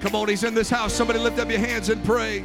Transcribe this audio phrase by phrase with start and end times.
[0.00, 0.92] Come on, He's in this house.
[0.94, 2.44] Somebody lift up your hands and pray.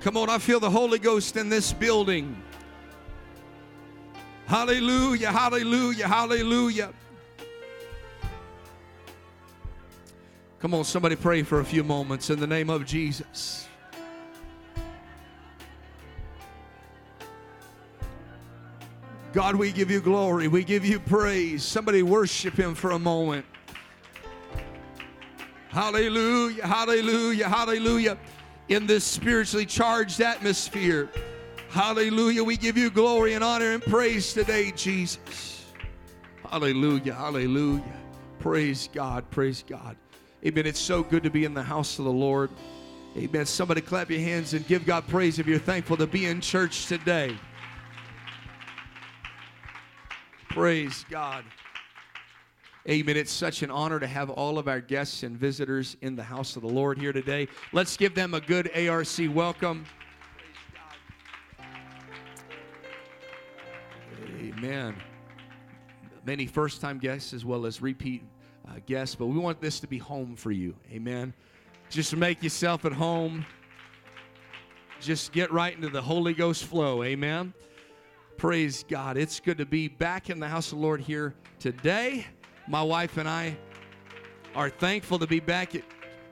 [0.00, 2.42] Come on, I feel the Holy Ghost in this building.
[4.46, 6.92] Hallelujah, hallelujah, hallelujah.
[10.60, 13.68] Come on, somebody pray for a few moments in the name of Jesus.
[19.32, 20.48] God, we give you glory.
[20.48, 21.62] We give you praise.
[21.62, 23.46] Somebody worship him for a moment.
[25.68, 28.18] Hallelujah, hallelujah, hallelujah.
[28.68, 31.08] In this spiritually charged atmosphere.
[31.68, 32.42] Hallelujah.
[32.42, 35.66] We give you glory and honor and praise today, Jesus.
[36.48, 37.84] Hallelujah, hallelujah.
[38.40, 39.96] Praise God, praise God.
[40.44, 40.66] Amen.
[40.66, 42.50] It's so good to be in the house of the Lord.
[43.16, 43.46] Amen.
[43.46, 46.86] Somebody clap your hands and give God praise if you're thankful to be in church
[46.86, 47.36] today.
[50.50, 51.44] Praise God.
[52.88, 53.16] Amen.
[53.16, 56.56] It's such an honor to have all of our guests and visitors in the house
[56.56, 57.46] of the Lord here today.
[57.72, 59.86] Let's give them a good ARC welcome.
[64.40, 64.96] Amen.
[66.26, 68.24] Many first time guests as well as repeat
[68.68, 70.74] uh, guests, but we want this to be home for you.
[70.90, 71.32] Amen.
[71.90, 73.46] Just make yourself at home.
[75.00, 77.04] Just get right into the Holy Ghost flow.
[77.04, 77.54] Amen.
[78.40, 79.18] Praise God.
[79.18, 82.26] It's good to be back in the house of the Lord here today.
[82.66, 83.54] My wife and I
[84.54, 85.74] are thankful to be back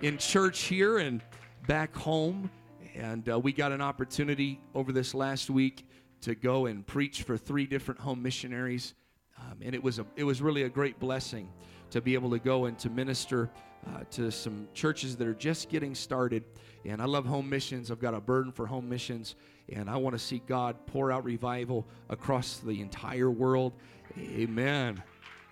[0.00, 1.22] in church here and
[1.66, 2.50] back home.
[2.94, 5.86] And uh, we got an opportunity over this last week
[6.22, 8.94] to go and preach for three different home missionaries.
[9.38, 11.52] Um, and it was, a, it was really a great blessing
[11.90, 13.50] to be able to go and to minister
[13.86, 16.42] uh, to some churches that are just getting started.
[16.86, 17.90] And I love home missions.
[17.90, 19.34] I've got a burden for home missions.
[19.72, 23.72] And I want to see God pour out revival across the entire world.
[24.18, 25.02] Amen.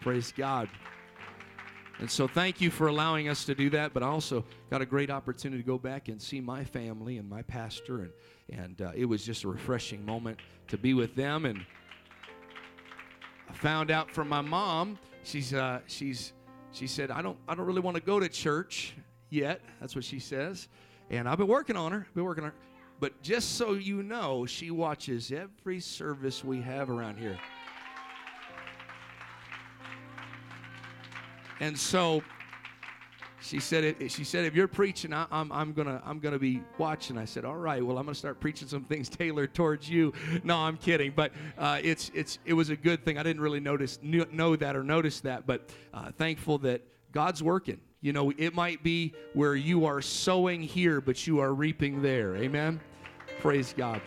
[0.01, 0.69] Praise God.
[1.99, 3.95] And so, thank you for allowing us to do that.
[3.95, 7.29] But I also got a great opportunity to go back and see my family and
[7.29, 8.13] my pastor, and
[8.51, 11.47] and uh, it was just a refreshing moment to be with them.
[11.47, 11.65] And
[13.49, 16.35] I found out from my mom, she's uh, she's
[16.71, 18.95] she said, I don't I don't really want to go to church
[19.31, 19.63] yet.
[19.81, 20.69] That's what she says.
[21.09, 22.07] And I've been working on her.
[22.07, 22.57] I've Been working on her.
[22.99, 27.39] But just so you know, she watches every service we have around here.
[31.61, 32.23] And so
[33.41, 36.63] she said, she said, if you're preaching, I, am I'm, I'm gonna, I'm gonna be
[36.79, 37.17] watching.
[37.17, 40.13] I said, all right, well, I'm gonna start preaching some things tailored towards you.
[40.43, 43.19] No, I'm kidding, but uh, it's, it's, it was a good thing.
[43.19, 46.83] I didn't really notice, know that or notice that, but uh, thankful that
[47.17, 47.81] God's working.
[48.03, 52.37] You know, it might be where you are sowing here, but you are reaping there.
[52.37, 52.79] Amen.
[53.41, 54.03] Praise God.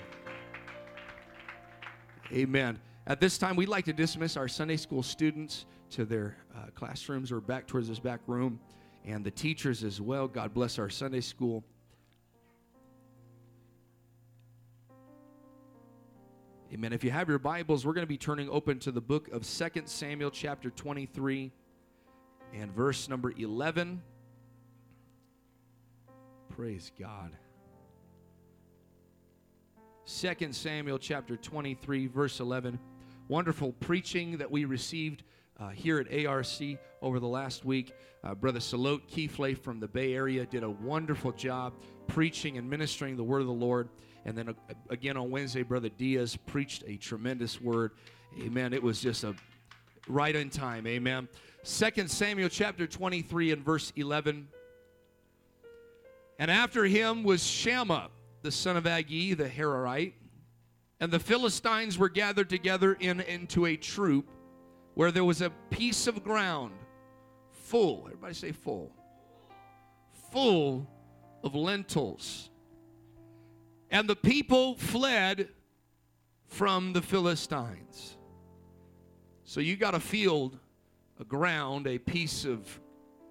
[2.31, 2.79] Amen.
[3.07, 7.31] At this time, we'd like to dismiss our Sunday school students to their uh, classrooms
[7.31, 8.59] or back towards this back room,
[9.05, 10.27] and the teachers as well.
[10.27, 11.63] God bless our Sunday school.
[16.71, 16.93] Amen.
[16.93, 19.47] If you have your Bibles, we're going to be turning open to the book of
[19.47, 21.51] Second Samuel, chapter 23,
[22.53, 24.01] and verse number 11.
[26.49, 27.31] Praise God.
[30.05, 32.79] 2 Samuel chapter 23, verse 11.
[33.27, 35.23] Wonderful preaching that we received
[35.59, 36.47] uh, here at ARC
[37.01, 37.93] over the last week.
[38.23, 41.73] Uh, Brother Salot Keeflay from the Bay Area did a wonderful job
[42.07, 43.89] preaching and ministering the word of the Lord.
[44.25, 44.53] And then uh,
[44.89, 47.91] again on Wednesday, Brother Diaz preached a tremendous word.
[48.41, 48.73] Amen.
[48.73, 49.35] It was just a
[50.07, 50.87] right in time.
[50.87, 51.27] Amen.
[51.63, 54.47] Second Samuel chapter 23 and verse 11.
[56.37, 58.09] And after him was Shammah
[58.41, 60.13] the son of Agee, the Hararite.
[60.99, 64.29] And the Philistines were gathered together in, into a troop
[64.95, 66.73] where there was a piece of ground
[67.51, 68.91] full, everybody say full,
[70.31, 70.87] full
[71.43, 72.49] of lentils.
[73.91, 75.49] And the people fled
[76.47, 78.17] from the Philistines.
[79.45, 80.59] So you got a field,
[81.19, 82.79] a ground, a piece of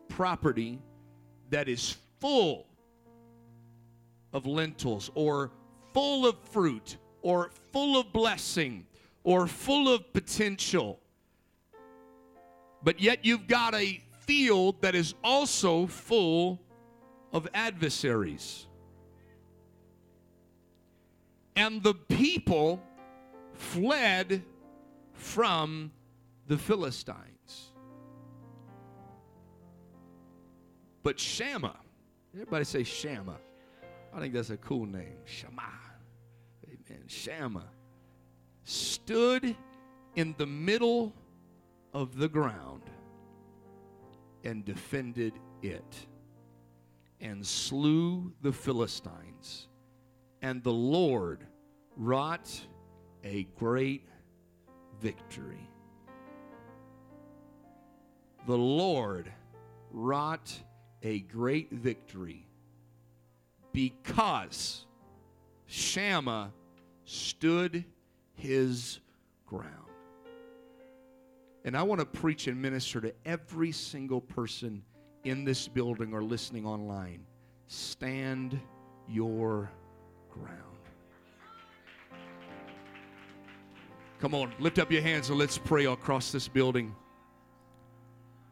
[0.08, 0.78] property
[1.50, 2.66] that is full
[4.32, 5.50] of lentils or
[5.94, 8.86] full of fruit or full of blessing
[9.24, 11.00] or full of potential.
[12.82, 16.60] But yet you've got a field that is also full
[17.32, 18.66] of adversaries.
[21.56, 22.80] And the people
[23.54, 24.44] fled
[25.14, 25.90] from
[26.46, 27.37] the Philistines.
[31.08, 31.74] But Shammah,
[32.34, 33.38] everybody say Shammah.
[34.12, 35.16] I think that's a cool name.
[35.24, 35.62] Shammah.
[36.66, 37.02] Amen.
[37.06, 37.70] Shammah
[38.64, 39.56] stood
[40.16, 41.14] in the middle
[41.94, 42.82] of the ground
[44.44, 45.32] and defended
[45.62, 45.94] it
[47.22, 49.68] and slew the Philistines.
[50.42, 51.46] And the Lord
[51.96, 52.50] wrought
[53.24, 54.06] a great
[55.00, 55.70] victory.
[58.46, 59.32] The Lord
[59.90, 60.52] wrought
[61.02, 62.46] a great victory
[63.72, 64.86] because
[65.66, 66.52] Shammah
[67.04, 67.84] stood
[68.34, 69.00] his
[69.46, 69.74] ground.
[71.64, 74.82] And I want to preach and minister to every single person
[75.24, 77.26] in this building or listening online.
[77.66, 78.58] Stand
[79.08, 79.70] your
[80.30, 80.62] ground.
[84.20, 86.94] Come on, lift up your hands and let's pray across this building.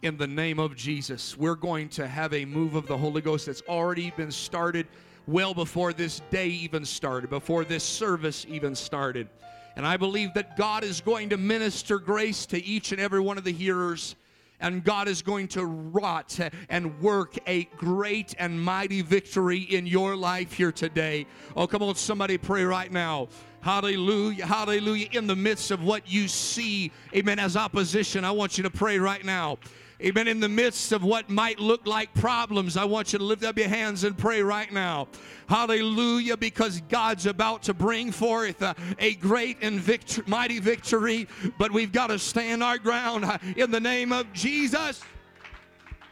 [0.03, 3.47] In the name of Jesus, we're going to have a move of the Holy Ghost
[3.47, 4.87] that's already been started
[5.27, 9.27] well before this day even started, before this service even started.
[9.75, 13.39] And I believe that God is going to minister grace to each and every one
[13.39, 14.17] of the hearers.
[14.61, 16.39] And God is going to wrought
[16.69, 21.27] and work a great and mighty victory in your life here today.
[21.57, 23.29] Oh, come on, somebody pray right now.
[23.61, 25.09] Hallelujah, hallelujah.
[25.13, 28.99] In the midst of what you see, amen, as opposition, I want you to pray
[28.99, 29.59] right now.
[30.03, 30.29] Amen.
[30.29, 33.57] In the midst of what might look like problems, I want you to lift up
[33.57, 35.09] your hands and pray right now.
[35.49, 41.27] Hallelujah, because God's about to bring forth uh, a great and victor- mighty victory,
[41.59, 45.01] but we've got to stand our ground uh, in the name of Jesus.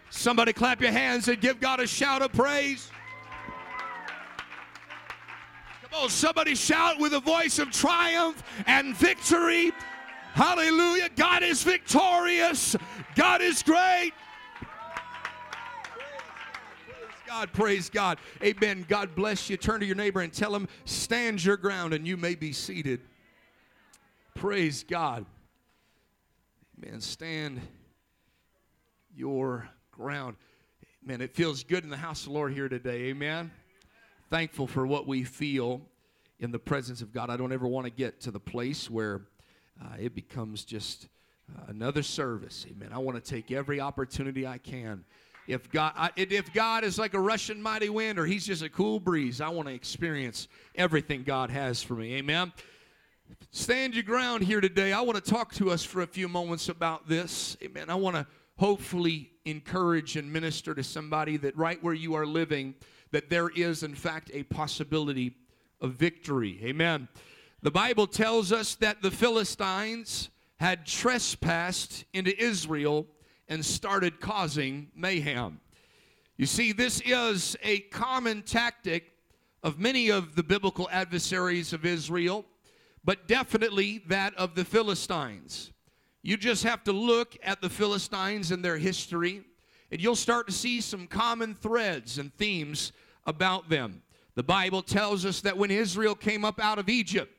[0.08, 2.90] Somebody clap your hands and give God a shout of praise.
[5.96, 9.72] On, somebody shout with a voice of triumph and victory.
[10.32, 11.08] Hallelujah.
[11.14, 12.74] God is victorious.
[13.14, 14.12] God is great.
[15.94, 18.18] Praise God, praise God.
[18.42, 18.84] Amen.
[18.88, 19.56] God bless you.
[19.56, 23.00] Turn to your neighbor and tell him, stand your ground and you may be seated.
[24.34, 25.24] Praise God.
[26.82, 27.00] Amen.
[27.00, 27.60] Stand
[29.16, 30.36] your ground.
[31.04, 33.04] Man, it feels good in the house of the Lord here today.
[33.04, 33.52] Amen.
[34.30, 35.82] Thankful for what we feel
[36.40, 37.30] in the presence of God.
[37.30, 39.22] I don't ever want to get to the place where
[39.82, 41.08] uh, it becomes just
[41.54, 42.66] uh, another service.
[42.70, 42.90] Amen.
[42.92, 45.04] I want to take every opportunity I can.
[45.46, 48.68] If God, I, if God is like a Russian mighty wind or He's just a
[48.70, 52.14] cool breeze, I want to experience everything God has for me.
[52.14, 52.52] Amen.
[53.50, 54.92] Stand your ground here today.
[54.92, 57.56] I want to talk to us for a few moments about this.
[57.62, 57.90] Amen.
[57.90, 58.26] I want to
[58.56, 62.74] hopefully encourage and minister to somebody that right where you are living,
[63.14, 65.36] that there is in fact a possibility
[65.80, 66.58] of victory.
[66.64, 67.06] Amen.
[67.62, 73.06] The Bible tells us that the Philistines had trespassed into Israel
[73.46, 75.60] and started causing mayhem.
[76.38, 79.12] You see, this is a common tactic
[79.62, 82.44] of many of the biblical adversaries of Israel,
[83.04, 85.70] but definitely that of the Philistines.
[86.22, 89.44] You just have to look at the Philistines and their history,
[89.92, 92.90] and you'll start to see some common threads and themes
[93.26, 94.02] about them.
[94.34, 97.32] The Bible tells us that when Israel came up out of Egypt,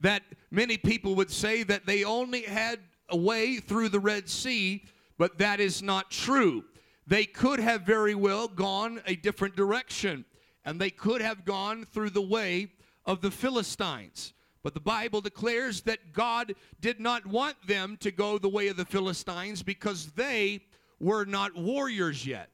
[0.00, 2.80] that many people would say that they only had
[3.10, 4.84] a way through the Red Sea,
[5.18, 6.64] but that is not true.
[7.06, 10.24] They could have very well gone a different direction,
[10.64, 12.72] and they could have gone through the way
[13.04, 14.32] of the Philistines.
[14.62, 18.76] But the Bible declares that God did not want them to go the way of
[18.76, 20.60] the Philistines because they
[20.98, 22.50] were not warriors yet.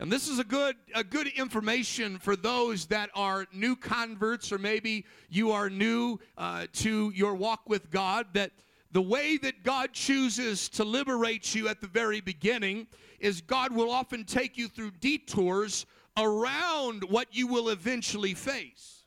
[0.00, 4.58] And this is a good a good information for those that are new converts or
[4.58, 8.52] maybe you are new uh, to your walk with God that
[8.92, 12.86] the way that God chooses to liberate you at the very beginning
[13.18, 15.84] is God will often take you through detours
[16.16, 18.97] around what you will eventually face.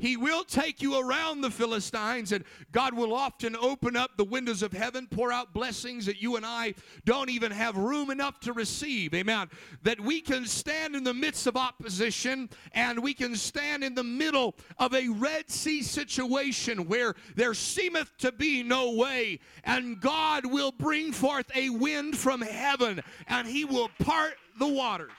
[0.00, 4.62] He will take you around the Philistines, and God will often open up the windows
[4.62, 8.52] of heaven, pour out blessings that you and I don't even have room enough to
[8.52, 9.14] receive.
[9.14, 9.48] Amen.
[9.82, 14.02] That we can stand in the midst of opposition and we can stand in the
[14.02, 20.46] middle of a Red Sea situation where there seemeth to be no way, and God
[20.46, 25.10] will bring forth a wind from heaven and He will part the waters.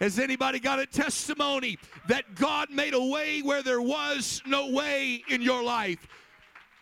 [0.00, 5.22] Has anybody got a testimony that God made a way where there was no way
[5.28, 6.06] in your life?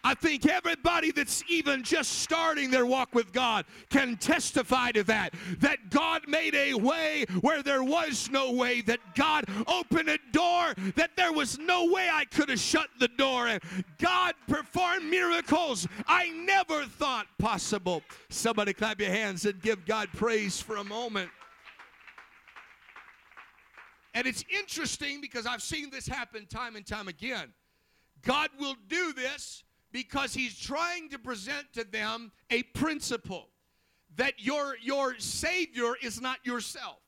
[0.07, 5.33] I think everybody that's even just starting their walk with God can testify to that.
[5.61, 10.75] That God made a way where there was no way, that God opened a door
[10.97, 13.47] that there was no way I could have shut the door.
[13.47, 13.63] And
[13.99, 18.03] God performed miracles I never thought possible.
[18.29, 21.31] Somebody clap your hands and give God praise for a moment.
[24.15, 27.53] And it's interesting because I've seen this happen time and time again.
[28.23, 33.49] God will do this, because he's trying to present to them a principle
[34.17, 36.99] that your your savior is not yourself.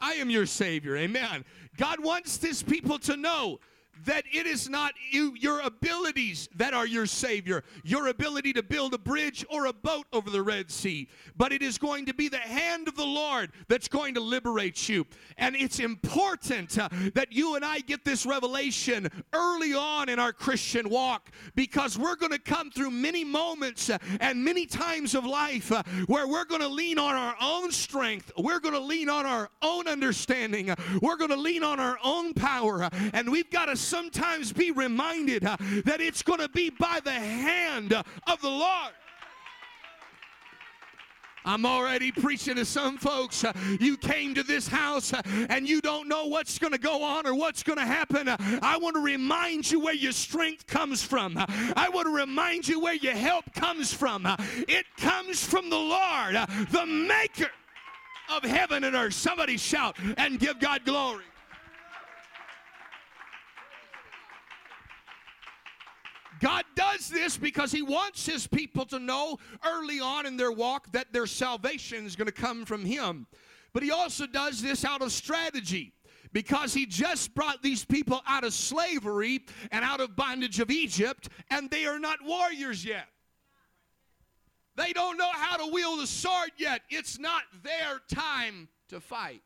[0.00, 0.96] I am your savior.
[0.96, 1.44] Amen.
[1.76, 3.58] God wants his people to know
[4.04, 8.94] that it is not you, your abilities that are your Savior, your ability to build
[8.94, 12.28] a bridge or a boat over the Red Sea, but it is going to be
[12.28, 15.06] the hand of the Lord that's going to liberate you.
[15.38, 20.32] And it's important uh, that you and I get this revelation early on in our
[20.32, 25.24] Christian walk because we're going to come through many moments uh, and many times of
[25.24, 29.08] life uh, where we're going to lean on our own strength, we're going to lean
[29.08, 33.30] on our own understanding, uh, we're going to lean on our own power, uh, and
[33.30, 37.92] we've got to sometimes be reminded uh, that it's going to be by the hand
[37.92, 38.92] of the Lord.
[41.44, 43.44] I'm already preaching to some folks.
[43.44, 47.02] Uh, you came to this house uh, and you don't know what's going to go
[47.02, 48.28] on or what's going to happen.
[48.62, 51.36] I want to remind you where your strength comes from.
[51.36, 54.26] I want to remind you where your help comes from.
[54.68, 56.36] It comes from the Lord,
[56.70, 57.50] the maker
[58.30, 59.14] of heaven and earth.
[59.14, 61.24] Somebody shout and give God glory.
[66.42, 70.90] God does this because He wants His people to know early on in their walk
[70.92, 73.28] that their salvation is going to come from Him.
[73.72, 75.92] But He also does this out of strategy
[76.32, 81.28] because he just brought these people out of slavery and out of bondage of Egypt,
[81.50, 83.06] and they are not warriors yet.
[84.76, 86.80] They don't know how to wield a sword yet.
[86.88, 89.42] It's not their time to fight.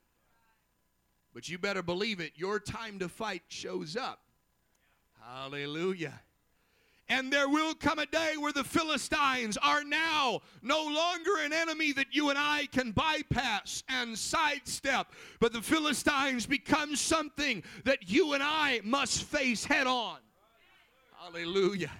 [1.35, 4.21] But you better believe it, your time to fight shows up.
[5.21, 6.21] Hallelujah.
[7.09, 11.93] And there will come a day where the Philistines are now no longer an enemy
[11.93, 18.33] that you and I can bypass and sidestep, but the Philistines become something that you
[18.33, 20.19] and I must face head on.
[21.17, 21.93] Hallelujah.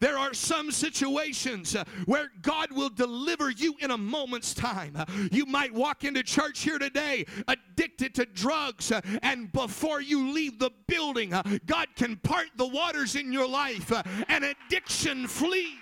[0.00, 4.96] There are some situations uh, where God will deliver you in a moment's time.
[4.96, 10.32] Uh, you might walk into church here today addicted to drugs, uh, and before you
[10.32, 11.34] leave the building,
[11.66, 13.92] God can part the waters in your life
[14.28, 15.76] and addiction flees.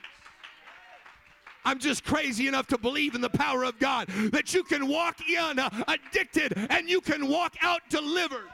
[1.64, 5.20] I'm just crazy enough to believe in the power of God that you can walk
[5.28, 8.48] in addicted and you can walk out delivered.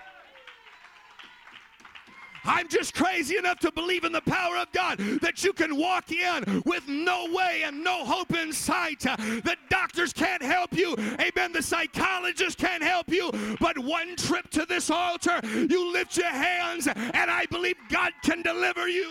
[2.44, 6.12] I'm just crazy enough to believe in the power of God that you can walk
[6.12, 9.00] in with no way and no hope in sight.
[9.00, 10.96] The doctors can't help you.
[11.20, 11.52] Amen.
[11.52, 13.30] The psychologist can't help you.
[13.60, 18.42] But one trip to this altar, you lift your hands, and I believe God can
[18.42, 19.10] deliver you.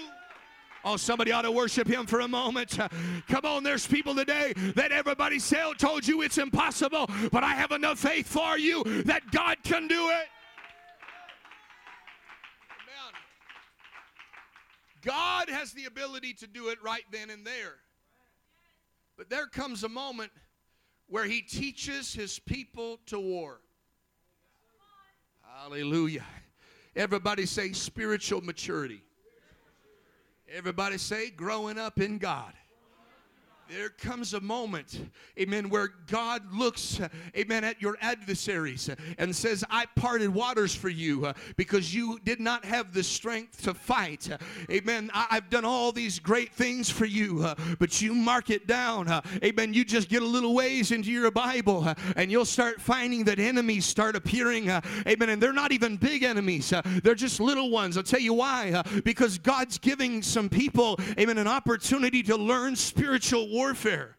[0.86, 2.78] Oh, somebody ought to worship him for a moment.
[3.30, 5.40] Come on, there's people today that everybody
[5.78, 10.10] told you it's impossible, but I have enough faith for you that God can do
[10.10, 10.28] it.
[15.06, 17.76] God has the ability to do it right then and there.
[19.18, 20.32] But there comes a moment
[21.08, 23.60] where he teaches his people to war.
[25.56, 26.26] Hallelujah.
[26.96, 29.04] Everybody say spiritual maturity.
[30.52, 32.54] Everybody say growing up in God
[33.70, 37.00] there comes a moment, amen, where God looks,
[37.38, 42.40] amen, at your adversaries and says, I parted waters for you uh, because you did
[42.40, 44.30] not have the strength to fight.
[44.70, 45.10] Amen.
[45.14, 49.08] I, have done all these great things for you, uh, but you mark it down.
[49.08, 49.74] Uh, amen.
[49.74, 53.86] You just get a little ways into your Bible and you'll start finding that enemies
[53.86, 54.70] start appearing.
[54.70, 55.30] Amen.
[55.30, 57.98] And they're not even big enemies, they're just little ones.
[57.98, 58.82] I'll tell you why.
[59.04, 64.18] because God's giving some people, amen, an opportunity to learn spiritual warfare.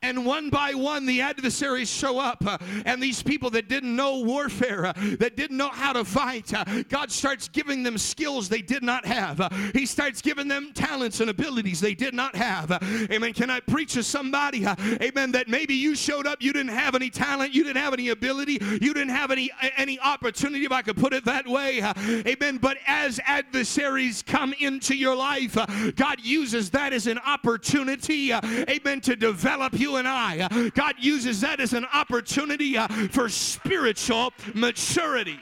[0.00, 2.46] And one by one, the adversaries show up.
[2.46, 6.54] Uh, and these people that didn't know warfare, uh, that didn't know how to fight,
[6.54, 9.52] uh, God starts giving them skills they did not have.
[9.74, 12.70] He starts giving them talents and abilities they did not have.
[13.10, 13.32] Amen.
[13.32, 14.64] Can I preach to somebody,
[15.02, 18.10] amen, that maybe you showed up, you didn't have any talent, you didn't have any
[18.10, 21.82] ability, you didn't have any, any opportunity, if I could put it that way.
[22.24, 22.58] amen.
[22.58, 25.56] But as adversaries come into your life,
[25.96, 30.70] God uses that as an opportunity, amen, to develop you you and I.
[30.74, 35.38] God uses that as an opportunity uh, for spiritual maturity.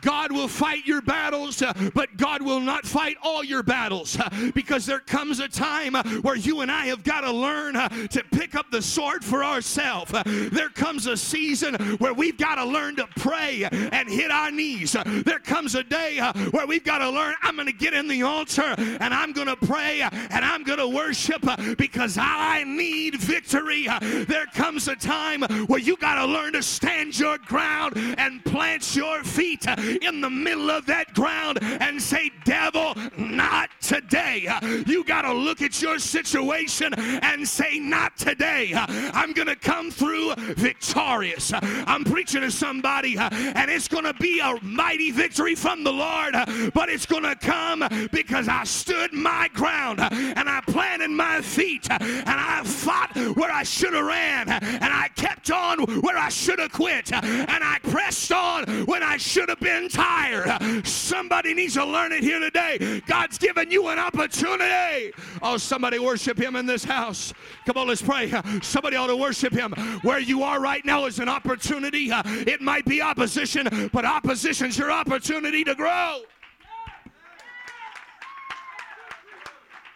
[0.00, 4.50] God will fight your battles, uh, but God will not fight all your battles uh,
[4.54, 7.88] because there comes a time uh, where you and I have got to learn uh,
[8.08, 10.12] to pick up the sword for ourselves.
[10.12, 14.50] Uh, there comes a season where we've got to learn to pray and hit our
[14.50, 14.94] knees.
[14.94, 16.18] Uh, there comes a day
[16.50, 19.48] where we've got to learn I'm going to get in the altar and I'm going
[19.48, 21.44] to pray and I'm going to worship
[21.76, 23.86] because I need victory.
[24.26, 28.94] there comes a time where you got to learn to stand your ground and plant
[28.94, 29.66] your feet
[30.02, 34.48] in the middle of that ground and say, Devil, not today.
[34.86, 38.72] You got to look at your situation and say, Not today.
[38.74, 41.52] I'm going to come through victorious.
[41.54, 46.34] I'm preaching to somebody, and it's going to be a mighty victory from the Lord,
[46.74, 51.90] but it's going to come because I stood my ground and I planted my feet
[51.90, 56.58] and I fought where I should have ran and I kept on where I should
[56.58, 60.86] have quit and I pressed on when I should have been tired.
[60.86, 63.02] Somebody needs to learn it here today.
[63.06, 65.12] God's given you an opportunity.
[65.42, 67.32] Oh, somebody worship Him in this house.
[67.66, 68.32] Come on, let's pray.
[68.62, 69.72] Somebody ought to worship Him.
[70.02, 72.08] Where you are right now is an opportunity.
[72.10, 76.22] It might be opposition, but opposition's your opportunity to grow.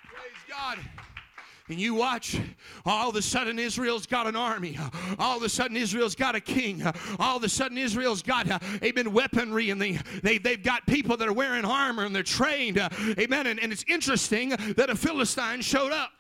[0.09, 0.79] Praise God.
[1.69, 2.39] And you watch,
[2.85, 4.79] all of a sudden Israel's got an army.
[5.19, 6.83] All of a sudden Israel's got a king.
[7.19, 9.71] All of a sudden Israel's got, uh, amen, weaponry.
[9.71, 9.93] And they,
[10.23, 12.79] they, they've got people that are wearing armor and they're trained.
[12.79, 13.47] Uh, amen.
[13.47, 16.11] And, and it's interesting that a Philistine showed up.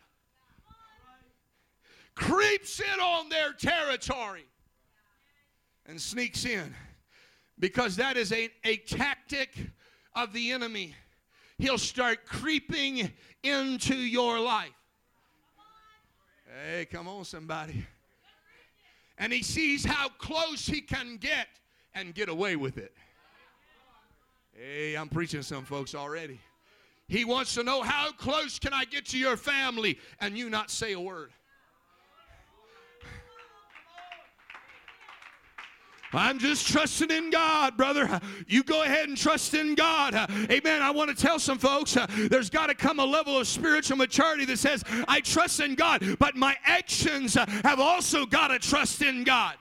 [2.14, 4.46] Creeps in on their territory
[5.84, 6.74] and sneaks in.
[7.58, 9.54] Because that is a, a tactic
[10.16, 10.94] of the enemy.
[11.58, 14.70] He'll start creeping into your life.
[16.62, 17.84] Hey, come on, somebody.
[19.18, 21.48] And he sees how close he can get
[21.94, 22.92] and get away with it.
[24.52, 26.38] Hey, I'm preaching some folks already.
[27.08, 30.70] He wants to know how close can I get to your family and you not
[30.70, 31.32] say a word.
[36.16, 38.20] I'm just trusting in God, brother.
[38.46, 40.14] You go ahead and trust in God.
[40.50, 40.82] Amen.
[40.82, 43.96] I want to tell some folks uh, there's got to come a level of spiritual
[43.96, 48.58] maturity that says, I trust in God, but my actions uh, have also got to
[48.58, 49.54] trust in God.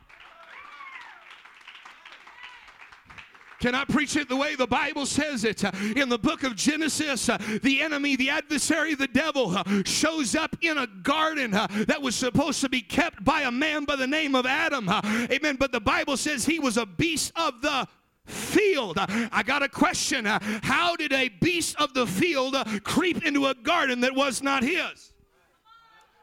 [3.64, 5.64] Can I preach it the way the Bible says it?
[5.96, 7.28] In the book of Genesis,
[7.62, 12.60] the enemy, the adversary, the devil, shows up in a garden uh, that was supposed
[12.60, 14.90] to be kept by a man by the name of Adam.
[14.90, 15.56] Amen.
[15.56, 17.88] But the Bible says he was a beast of the
[18.26, 18.98] field.
[18.98, 20.26] I got a question.
[20.26, 25.13] How did a beast of the field creep into a garden that was not his?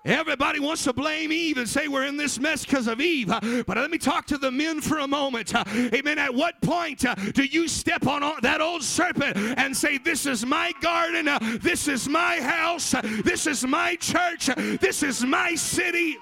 [0.05, 3.29] Everybody wants to blame Eve and say we're in this mess because of Eve.
[3.29, 5.55] But let me talk to the men for a moment.
[5.55, 6.19] Amen.
[6.19, 10.47] At what point uh, do you step on that old serpent and say, This is
[10.47, 14.47] my garden, uh, this is my house, uh, this is my church,
[14.81, 16.17] this is my city?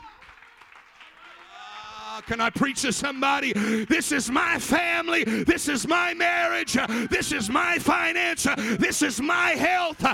[2.26, 3.52] Can I preach to somebody?
[3.52, 5.22] This is my family.
[5.24, 6.76] This is my marriage.
[7.08, 8.42] This is my finance.
[8.56, 10.04] This is my health.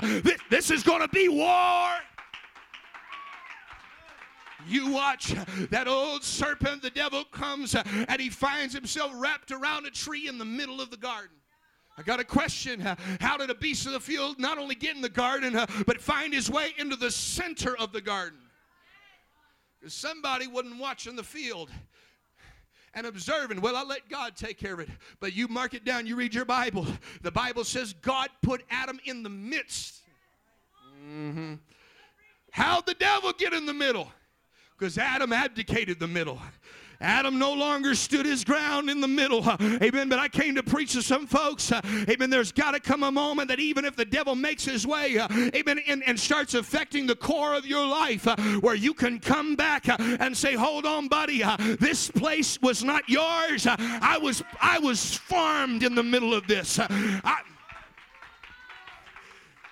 [0.49, 1.89] This is going to be war.
[4.67, 5.35] You watch
[5.69, 10.27] that old serpent, the devil comes uh, and he finds himself wrapped around a tree
[10.27, 11.37] in the middle of the garden.
[11.97, 12.81] I got a question.
[12.81, 15.65] Uh, how did a beast of the field not only get in the garden, uh,
[15.85, 18.39] but find his way into the center of the garden?
[19.79, 21.69] Because somebody wasn't watching the field
[22.95, 23.61] and observing.
[23.61, 24.89] Well, I'll let God take care of it.
[25.19, 26.85] But you mark it down, you read your Bible.
[27.21, 30.01] The Bible says God put Adam in the midst.
[31.07, 31.55] Mm-hmm.
[32.51, 34.11] How'd the devil get in the middle?
[34.77, 36.39] Because Adam abdicated the middle.
[37.01, 39.43] Adam no longer stood his ground in the middle.
[39.81, 40.09] Amen.
[40.09, 41.71] But I came to preach to some folks.
[41.71, 42.29] Amen.
[42.29, 45.79] There's got to come a moment that even if the devil makes his way, amen,
[45.87, 48.25] and, and starts affecting the core of your life,
[48.61, 51.43] where you can come back and say, Hold on, buddy.
[51.79, 53.67] This place was not yours.
[53.67, 56.79] I was I was farmed in the middle of this.
[56.79, 57.41] I,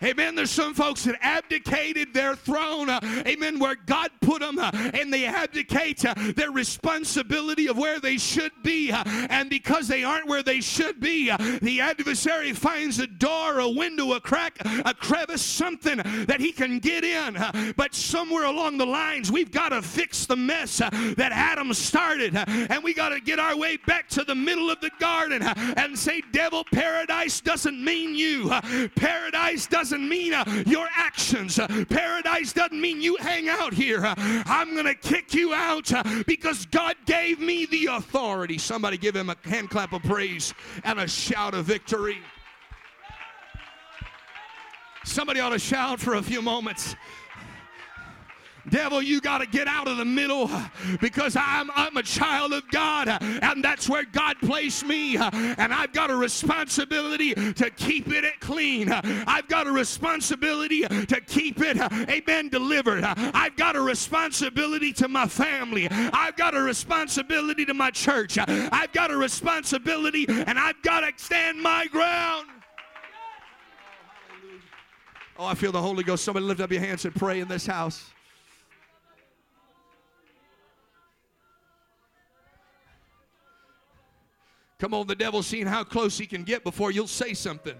[0.03, 0.35] Amen.
[0.35, 2.89] There's some folks that abdicated their throne.
[2.89, 3.57] Uh, amen.
[3.57, 8.51] Where God put them uh, and they abdicate uh, their responsibility of where they should
[8.63, 8.91] be.
[8.91, 13.59] Uh, and because they aren't where they should be, uh, the adversary finds a door,
[13.59, 17.37] a window, a crack, a crevice, something that he can get in.
[17.37, 22.35] Uh, but somewhere along the lines, we've got to fix the mess that Adam started.
[22.35, 25.97] and we got to get our way back to the middle of the garden and
[25.97, 28.49] say, Devil, paradise doesn't mean you.
[28.95, 31.60] paradise doesn't doesn't mean uh, your actions.
[31.60, 34.03] Uh, paradise doesn't mean you hang out here.
[34.03, 35.91] Uh, I'm going to kick you out
[36.25, 38.58] because God gave me the authority.
[38.58, 40.53] Somebody give him a hand clap of praise
[40.84, 42.17] and a shout of victory.
[45.06, 46.95] Somebody ought to shout for a few moments.
[48.69, 50.67] Devil, you got to get out of the middle uh,
[51.02, 55.17] because I'm, I'm a child of God uh, and that's where God placed me.
[55.17, 58.89] Uh, and I've got a responsibility to keep it clean.
[58.91, 61.78] I've got a responsibility to keep it,
[62.10, 63.04] amen, delivered.
[63.04, 65.88] I've got a responsibility to my family.
[65.89, 68.38] I've got a responsibility to my church.
[68.38, 72.47] I've got a responsibility and I've got to stand my ground.
[75.38, 76.23] Oh, I feel the Holy Ghost.
[76.23, 78.12] Somebody lift up your hands and pray in this house.
[84.83, 87.77] Come on, the devil's seeing how close he can get before you'll say something.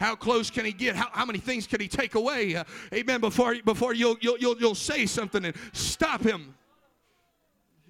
[0.00, 0.96] How close can he get?
[0.96, 2.56] How, how many things can he take away?
[2.56, 3.20] Uh, amen.
[3.20, 6.56] Before, before you'll, you'll, you'll, you'll say something and stop him.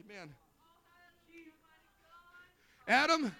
[0.04, 0.28] Amen.
[2.86, 3.34] Adam,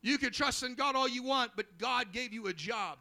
[0.00, 2.96] you can trust in God all you want, but God gave you a job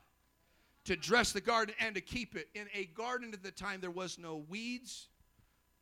[0.83, 2.49] to dress the garden and to keep it.
[2.53, 5.07] In a garden at the time, there was no weeds.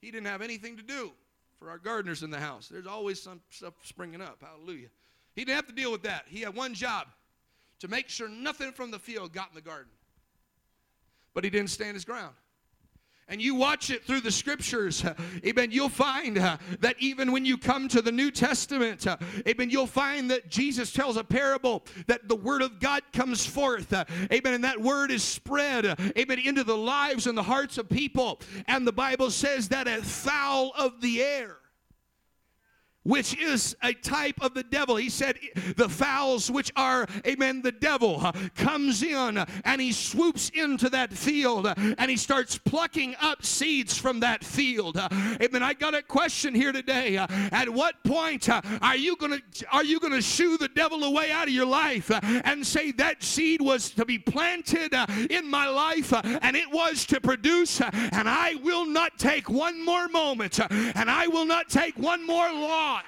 [0.02, 1.14] He didn't have anything to do
[1.60, 2.70] for our gardeners in the house.
[2.70, 4.38] There's always some stuff springing up.
[4.42, 4.88] Hallelujah.
[5.36, 6.26] He didn't have to deal with that.
[6.28, 7.08] He had one job
[7.80, 9.92] to make sure nothing from the field got in the garden.
[11.34, 12.34] But he didn't stand his ground
[13.30, 15.06] and you watch it through the scriptures,
[15.46, 19.70] amen, you'll find uh, that even when you come to the New Testament, uh, amen,
[19.70, 24.06] you'll find that Jesus tells a parable that the word of God comes forth, uh,
[24.32, 25.86] amen, and that word is spread,
[26.18, 28.42] amen, into the lives and the hearts of people.
[28.68, 31.58] And the Bible says that a fowl of the air
[33.10, 34.96] which is a type of the devil.
[34.96, 35.40] He said,
[35.76, 41.12] The fowls, which are, amen, the devil, uh, comes in and he swoops into that
[41.12, 44.98] field and he starts plucking up seeds from that field.
[45.42, 45.64] Amen.
[45.64, 47.18] I got a question here today.
[47.18, 49.40] At what point uh, are you gonna
[49.72, 53.60] are you gonna shoo the devil away out of your life and say that seed
[53.60, 58.56] was to be planted uh, in my life and it was to produce and I
[58.64, 62.99] will not take one more moment and I will not take one more loss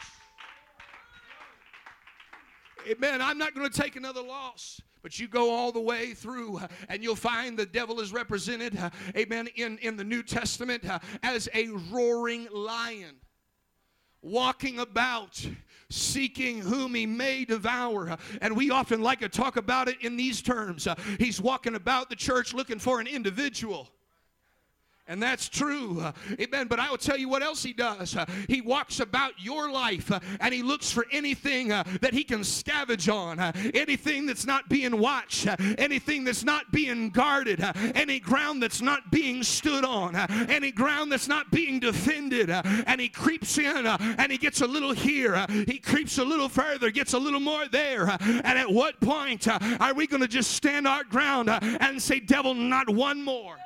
[2.90, 3.22] Amen.
[3.22, 4.82] I'm not going to take another loss.
[5.04, 8.78] But you go all the way through, and you'll find the devil is represented,
[9.18, 10.84] amen, in, in the New Testament
[11.24, 13.16] as a roaring lion,
[14.22, 15.44] walking about,
[15.90, 18.16] seeking whom he may devour.
[18.42, 20.88] And we often like to talk about it in these terms.
[21.18, 23.90] He's walking about the church looking for an individual.
[25.12, 26.02] And that's true.
[26.40, 26.68] Amen.
[26.68, 28.16] But I will tell you what else he does.
[28.48, 32.40] He walks about your life uh, and he looks for anything uh, that he can
[32.40, 37.74] scavenge on, uh, anything that's not being watched, uh, anything that's not being guarded, uh,
[37.94, 42.50] any ground that's not being stood on, uh, any ground that's not being defended.
[42.50, 46.90] and he creeps in and he gets a little here, he creeps a little further,
[46.90, 48.10] gets a little more there.
[48.22, 52.54] and at what point are we going to just stand our ground and say, Devil,
[52.54, 53.58] not one more?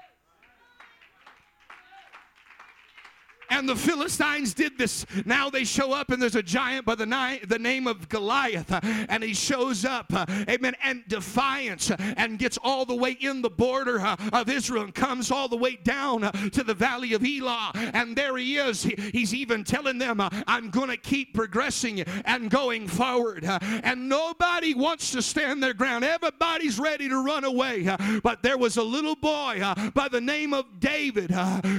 [3.50, 5.06] And the Philistines did this.
[5.26, 8.72] Now they show up, and there's a giant by the, ni- the name of Goliath,
[8.72, 8.80] uh,
[9.10, 13.42] and he shows up, uh, amen, and defiance, uh, and gets all the way in
[13.42, 17.14] the border uh, of Israel and comes all the way down uh, to the valley
[17.14, 17.72] of Elah.
[17.94, 18.84] And there he is.
[18.84, 23.46] He, he's even telling them, uh, I'm going to keep progressing and going forward.
[23.46, 26.04] and nobody wants to stand their ground.
[26.04, 27.88] Everybody's ready to run away.
[28.24, 29.62] but there was a little boy
[29.94, 31.32] by the name of David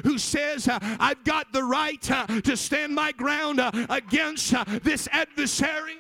[0.05, 5.08] who says, I've got the right uh, to stand my ground uh, against uh, this
[5.10, 5.96] adversary.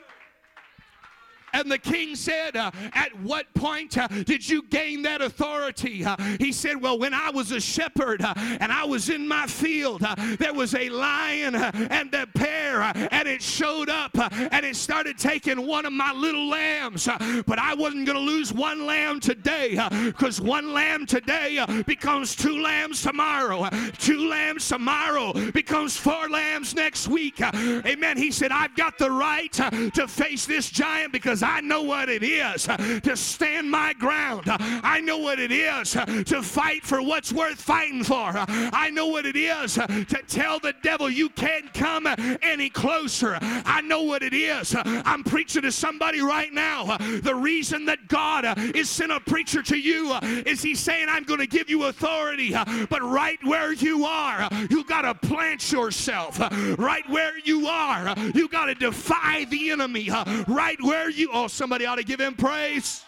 [1.56, 6.04] And the king said, uh, At what point uh, did you gain that authority?
[6.04, 9.46] Uh, he said, Well, when I was a shepherd uh, and I was in my
[9.46, 14.10] field, uh, there was a lion uh, and a bear, and it showed up
[14.52, 17.08] and it started taking one of my little lambs.
[17.46, 22.60] but I wasn't going to lose one lamb today because one lamb today becomes two
[22.60, 23.66] lambs tomorrow.
[23.96, 27.40] two lambs tomorrow becomes four lambs next week.
[27.40, 28.18] amen.
[28.18, 32.22] He said, I've got the right to face this giant because I know what it
[32.24, 34.44] is to stand my ground.
[34.48, 38.32] I know what it is to fight for what's worth fighting for.
[38.34, 42.08] I know what it is to tell the devil you can't come
[42.42, 43.38] any closer.
[43.40, 44.74] I know what it is.
[44.84, 46.96] I'm preaching to somebody right now.
[46.96, 51.40] The reason that God is sent a preacher to you is He's saying, I'm going
[51.40, 52.54] to give you authority,
[52.90, 56.40] but right where you are, you got to plant yourself.
[56.78, 60.10] Right where you are, you got to defy the enemy.
[60.48, 63.04] Right where you Oh, somebody ought to give him praise.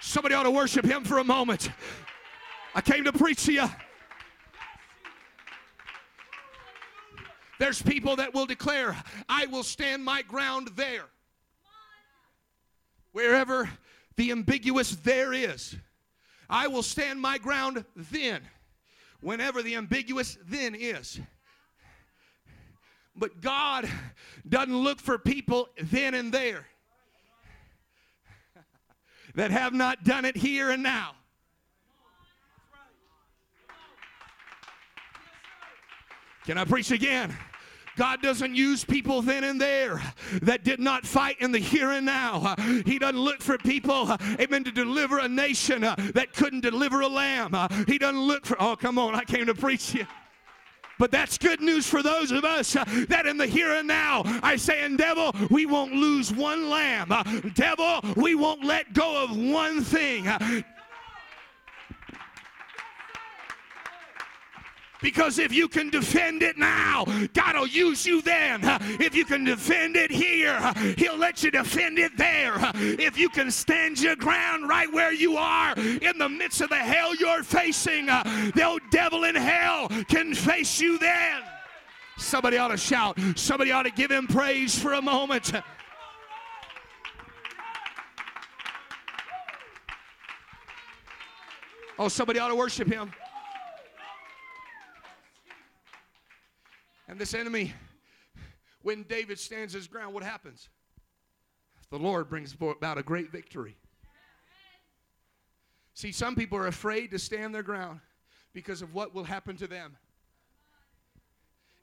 [0.00, 1.72] Somebody ought to worship him for a moment.
[2.76, 3.68] I came to preach to you.
[7.58, 8.96] There's people that will declare,
[9.28, 11.06] I will stand my ground there.
[13.10, 13.68] Wherever
[14.14, 15.74] the ambiguous there is.
[16.48, 18.42] I will stand my ground then,
[19.22, 21.18] whenever the ambiguous then is.
[23.18, 23.88] But God
[24.48, 26.66] doesn't look for people then and there
[29.34, 31.14] that have not done it here and now.
[36.46, 37.36] Can I preach again?
[37.96, 40.00] God doesn't use people then and there
[40.42, 42.54] that did not fight in the here and now.
[42.86, 47.54] He doesn't look for people, amen, to deliver a nation that couldn't deliver a lamb.
[47.88, 50.06] He doesn't look for, oh, come on, I came to preach you.
[50.98, 54.22] But that's good news for those of us uh, that in the here and now
[54.42, 57.12] I say, and devil, we won't lose one lamb.
[57.12, 57.22] Uh,
[57.54, 60.26] devil, we won't let go of one thing.
[65.00, 68.60] Because if you can defend it now, God will use you then.
[69.00, 70.60] If you can defend it here,
[70.96, 72.54] He'll let you defend it there.
[72.74, 76.76] If you can stand your ground right where you are in the midst of the
[76.76, 81.42] hell you're facing, the old devil in hell can face you then.
[82.16, 83.18] Somebody ought to shout.
[83.36, 85.52] Somebody ought to give Him praise for a moment.
[92.00, 93.12] Oh, somebody ought to worship Him.
[97.08, 97.72] And this enemy,
[98.82, 100.68] when David stands his ground, what happens?
[101.90, 103.76] The Lord brings about a great victory.
[105.94, 108.00] See, some people are afraid to stand their ground
[108.52, 109.96] because of what will happen to them.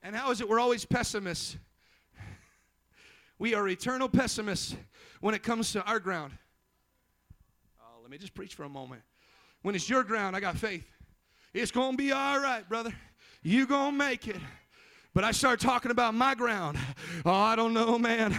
[0.04, 1.58] And how is it we're always pessimists?
[3.40, 4.76] We are eternal pessimists
[5.20, 6.32] when it comes to our ground.
[7.82, 9.02] Oh, let me just preach for a moment.
[9.64, 10.86] When it's your ground, I got faith.
[11.54, 12.94] It's going to be all right, brother.
[13.42, 14.38] you going to make it.
[15.16, 16.78] But I start talking about my ground.
[17.26, 18.38] Oh, I don't know, man.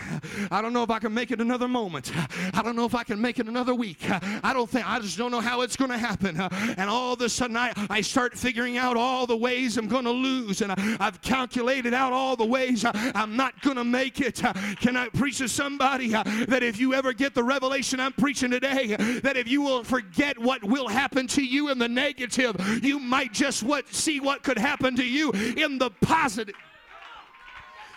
[0.51, 2.13] I don't know if I can make it another moment.
[2.53, 4.01] I don't know if I can make it another week.
[4.11, 6.39] I don't think, I just don't know how it's going to happen.
[6.77, 10.05] And all of a sudden, I, I start figuring out all the ways I'm going
[10.05, 10.61] to lose.
[10.61, 14.43] And I, have calculated out all the ways I'm not going to make it.
[14.79, 18.97] Can I preach to somebody that if you ever get the revelation I'm preaching today,
[19.23, 23.33] that if you will forget what will happen to you in the negative, you might
[23.33, 26.55] just what see what could happen to you in the positive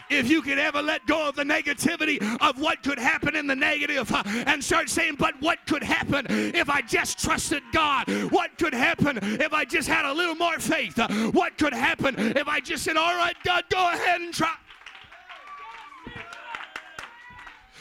[0.10, 3.56] if you could ever let go of the negativity of what could happen in the
[3.56, 8.08] negative and start saying, but what could happen if I just trusted God?
[8.32, 10.98] What could happen if I just had a little more faith?
[11.34, 14.54] What could happen if I just said, all right, God, go ahead and try?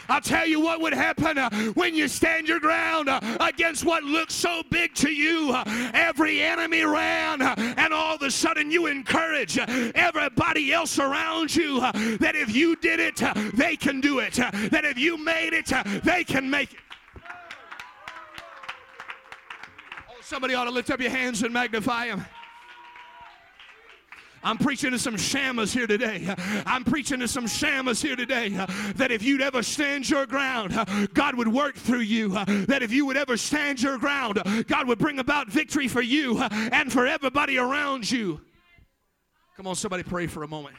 [0.09, 4.05] I'll tell you what would happen uh, when you stand your ground uh, against what
[4.05, 5.53] looks so big to you.
[5.53, 11.81] Uh, every enemy ran, and all of a sudden you encourage everybody else around you
[11.81, 13.23] that if you did it,
[13.55, 14.35] they can do it.
[14.35, 15.71] that if you made it,
[16.05, 16.81] they can make it.
[20.09, 22.25] Oh, somebody ought to lift up your hands and magnify him.
[24.43, 26.33] I'm preaching to some Shammahs here today.
[26.67, 28.51] I'm preaching to some Shammahs here today
[28.97, 30.79] that if you'd ever stand your ground,
[31.15, 32.29] God would work through you.
[32.31, 36.41] That if you would ever stand your ground, God would bring about victory for you
[36.41, 38.41] and for everybody around you.
[39.57, 40.77] Come on, somebody pray for a moment.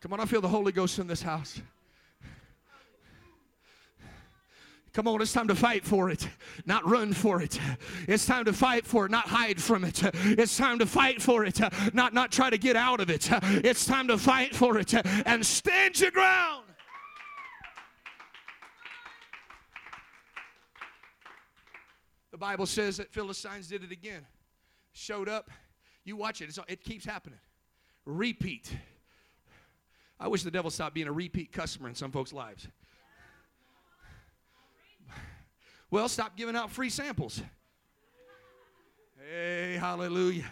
[0.00, 1.60] Come on, I feel the Holy Ghost in this house.
[4.94, 6.28] Come on, it's time to fight for it,
[6.66, 7.58] not run for it.
[8.06, 10.00] It's time to fight for it, not hide from it.
[10.14, 11.58] It's time to fight for it,
[11.92, 13.28] not, not try to get out of it.
[13.42, 14.94] It's time to fight for it
[15.26, 16.62] and stand your ground.
[22.30, 24.24] The Bible says that Philistines did it again.
[24.92, 25.50] Showed up.
[26.04, 27.40] You watch it, it keeps happening.
[28.06, 28.76] Repeat.
[30.20, 32.68] I wish the devil stopped being a repeat customer in some folks' lives.
[35.94, 37.40] Well, stop giving out free samples.
[39.30, 40.50] Hey, hallelujah.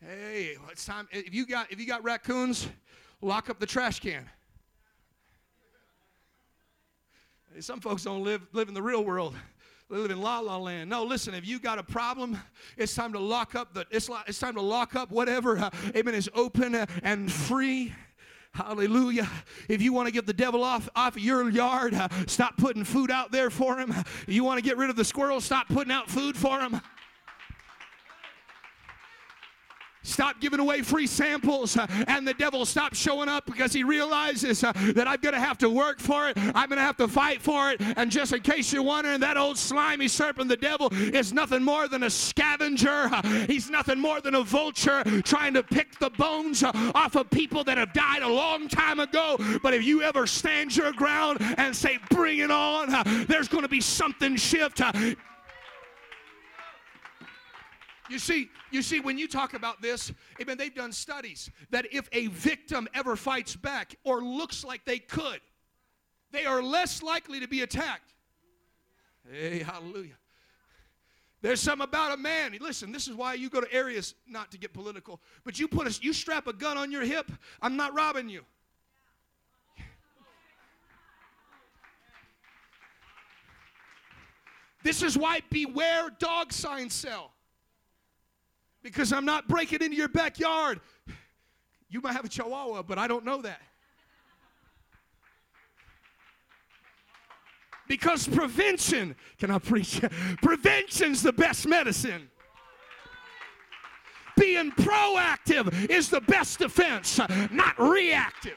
[0.00, 1.06] Hey, it's time.
[1.12, 2.68] If you got if you got raccoons,
[3.20, 4.28] lock up the trash can.
[7.60, 9.36] Some folks don't live live in the real world.
[9.88, 10.90] They live in la la land.
[10.90, 11.32] No, listen.
[11.32, 12.36] If you got a problem,
[12.76, 13.86] it's time to lock up the.
[13.92, 15.58] It's, it's time to lock up whatever.
[15.58, 16.16] Uh, amen.
[16.16, 17.94] Is open uh, and free.
[18.54, 19.30] Hallelujah.
[19.66, 23.10] If you want to get the devil off, off your yard, uh, stop putting food
[23.10, 23.94] out there for him.
[24.26, 26.78] You want to get rid of the squirrels, stop putting out food for him.
[30.02, 34.64] Stop giving away free samples, uh, and the devil stops showing up because he realizes
[34.64, 36.36] uh, that I'm going to have to work for it.
[36.36, 37.80] I'm going to have to fight for it.
[37.96, 41.88] And just in case you're wondering, that old slimy serpent, the devil, is nothing more
[41.88, 43.08] than a scavenger.
[43.12, 47.64] Uh, he's nothing more than a vulture trying to pick the bones off of people
[47.64, 49.36] that have died a long time ago.
[49.62, 53.68] But if you ever stand your ground and say, Bring it on, there's going to
[53.68, 54.80] be something shift.
[58.12, 62.10] You see, you see, when you talk about this, amen, they've done studies that if
[62.12, 65.40] a victim ever fights back or looks like they could,
[66.30, 68.12] they are less likely to be attacked.
[69.30, 70.18] Hey, hallelujah.
[71.40, 72.54] There's something about a man.
[72.60, 75.86] Listen, this is why you go to areas not to get political, but you put
[75.86, 77.32] a, you strap a gun on your hip.
[77.62, 78.42] I'm not robbing you.
[84.82, 87.31] This is why beware dog signs sell
[88.82, 90.80] because I'm not breaking into your backyard.
[91.88, 93.60] You might have a chihuahua, but I don't know that.
[97.88, 100.00] Because prevention, can I preach?
[100.42, 102.30] Prevention's the best medicine.
[104.36, 108.56] Being proactive is the best defense, not reactive.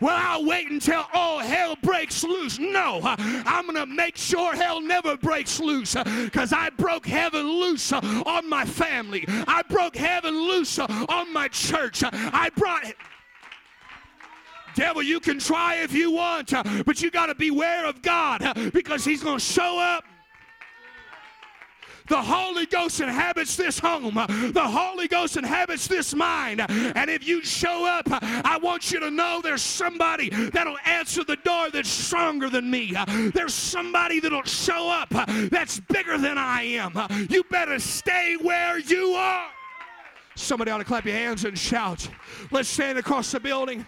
[0.00, 2.58] Well, I'll wait until all hell breaks loose.
[2.58, 7.92] No, I'm going to make sure hell never breaks loose because I broke heaven loose
[7.92, 9.24] on my family.
[9.28, 12.02] I broke heaven loose on my church.
[12.04, 12.92] I brought.
[14.74, 16.52] Devil, you can try if you want,
[16.86, 20.04] but you got to beware of God because He's going to show up
[22.10, 24.14] the Holy Ghost inhabits this home.
[24.14, 26.60] The Holy Ghost inhabits this mind.
[26.60, 31.36] And if you show up, I want you to know there's somebody that'll answer the
[31.36, 32.94] door that's stronger than me.
[33.32, 35.08] There's somebody that'll show up
[35.50, 36.92] that's bigger than I am.
[37.30, 39.46] You better stay where you are.
[40.34, 42.08] Somebody ought to clap your hands and shout.
[42.50, 43.86] Let's stand across the building.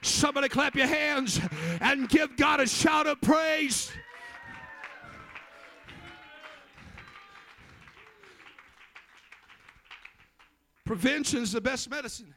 [0.00, 1.40] Somebody clap your hands
[1.80, 3.92] and give God a shout of praise.
[10.92, 12.34] Prevention is the best medicine.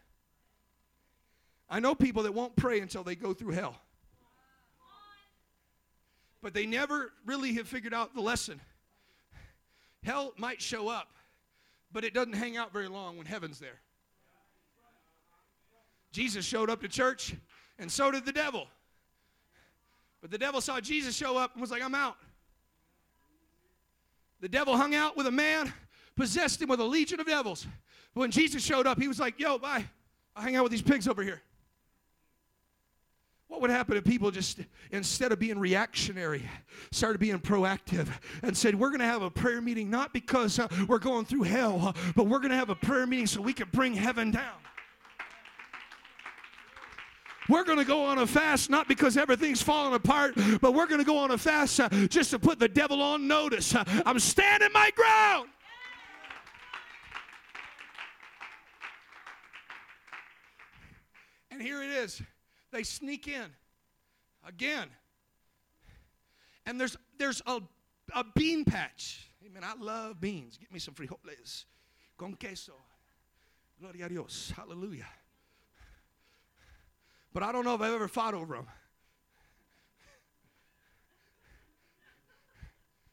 [1.69, 3.75] I know people that won't pray until they go through hell.
[6.41, 8.61] But they never really have figured out the lesson.
[10.05, 11.09] Hell might show up,
[11.91, 13.81] but it doesn't hang out very long when heaven's there.
[16.13, 17.35] Jesus showed up to church,
[17.77, 18.67] and so did the devil.
[20.21, 22.15] But the devil saw Jesus show up and was like, I'm out.
[24.39, 25.73] The devil hung out with a man,
[26.15, 27.67] possessed him with a legion of devils.
[28.13, 29.85] When Jesus showed up, he was like, Yo, bye.
[30.35, 31.41] I'll hang out with these pigs over here.
[33.47, 34.59] What would happen if people just,
[34.91, 36.43] instead of being reactionary,
[36.91, 38.07] started being proactive
[38.41, 41.43] and said, We're going to have a prayer meeting not because uh, we're going through
[41.43, 44.31] hell, uh, but we're going to have a prayer meeting so we can bring heaven
[44.31, 44.55] down.
[47.47, 50.99] We're going to go on a fast not because everything's falling apart, but we're going
[50.99, 53.75] to go on a fast uh, just to put the devil on notice.
[53.75, 55.49] Uh, I'm standing my ground.
[61.51, 62.21] And here it is.
[62.71, 63.47] They sneak in
[64.47, 64.87] again.
[66.65, 67.61] And there's there's a,
[68.13, 69.29] a bean patch.
[69.45, 69.63] Amen.
[69.63, 70.57] I love beans.
[70.57, 71.65] Get me some frijoles
[72.17, 72.73] con queso.
[73.79, 74.51] Gloria a Dios.
[74.55, 75.07] Hallelujah.
[77.33, 78.67] But I don't know if I've ever fought over them.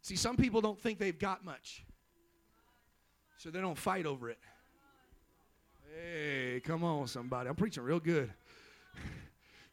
[0.00, 1.84] See, some people don't think they've got much,
[3.36, 4.38] so they don't fight over it.
[5.94, 7.48] Hey, come on, somebody.
[7.48, 8.32] I'm preaching real good.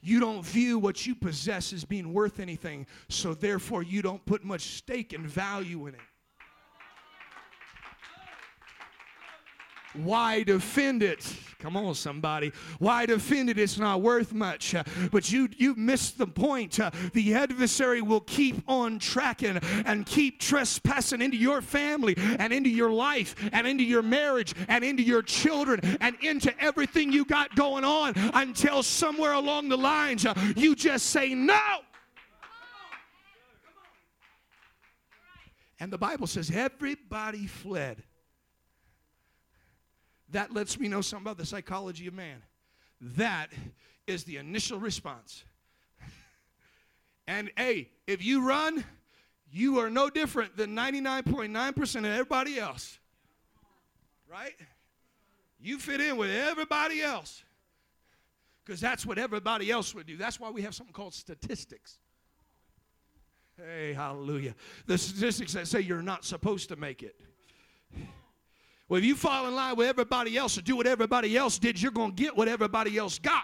[0.02, 4.44] You don't view what you possess as being worth anything, so therefore you don't put
[4.44, 6.02] much stake and value in it.
[9.94, 11.26] Why defend it?
[11.58, 12.54] Come on, somebody.
[12.78, 13.58] Why defend it?
[13.58, 14.76] It's not worth much.
[14.76, 16.80] Uh, but you you missed the point.
[16.80, 22.70] Uh, the adversary will keep on tracking and keep trespassing into your family and into
[22.70, 27.54] your life and into your marriage and into your children and into everything you got
[27.56, 31.60] going on until somewhere along the lines uh, you just say no.
[35.80, 38.04] And the Bible says everybody fled.
[40.32, 42.44] That lets me know something about the psychology of man.
[43.02, 43.48] That
[44.08, 45.44] is the initial response.
[47.28, 48.84] and hey, if you run,
[49.52, 53.00] you are no different than 99.9% of everybody else.
[54.30, 54.56] Right?
[55.60, 57.44] You fit in with everybody else.
[58.64, 60.16] Because that's what everybody else would do.
[60.16, 61.98] That's why we have something called statistics.
[63.58, 64.54] Hey, hallelujah.
[64.86, 67.20] The statistics that say you're not supposed to make it.
[68.90, 71.80] Well, if you fall in line with everybody else and do what everybody else did,
[71.80, 73.44] you're going to get what everybody else got.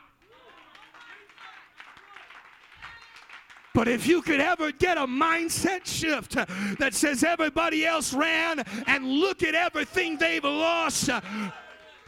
[3.76, 6.46] But if you could ever get a mindset shift uh,
[6.80, 11.20] that says everybody else ran and look at everything they've lost, uh,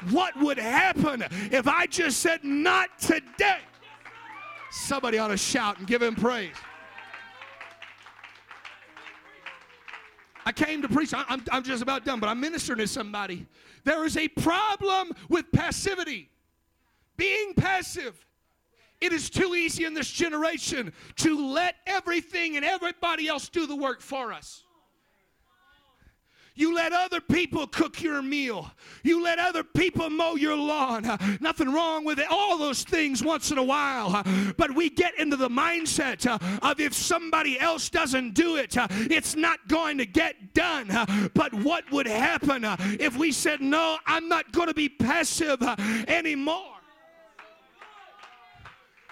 [0.09, 3.59] what would happen if I just said, Not today?
[4.71, 6.55] Somebody ought to shout and give him praise.
[10.47, 11.13] I came to preach.
[11.13, 13.45] I'm, I'm just about done, but I'm ministering to somebody.
[13.83, 16.29] There is a problem with passivity,
[17.17, 18.15] being passive.
[19.01, 23.75] It is too easy in this generation to let everything and everybody else do the
[23.75, 24.63] work for us.
[26.57, 28.71] You let other people cook your meal.
[29.03, 31.05] You let other people mow your lawn.
[31.05, 32.25] Uh, nothing wrong with it.
[32.31, 34.15] All those things once in a while.
[34.15, 34.23] Uh,
[34.57, 39.35] but we get into the mindset uh, of if somebody else doesn't do it, it's
[39.35, 40.87] not going to get done.
[41.35, 42.65] But what would happen
[42.99, 45.61] if we said, No, I'm not going to be passive
[46.07, 46.73] anymore?